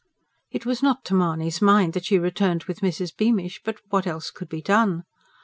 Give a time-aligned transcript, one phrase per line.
[0.49, 3.15] It was not to Mahony's mind that she returned with Mrs.
[3.15, 5.03] Beamish but what else could be done?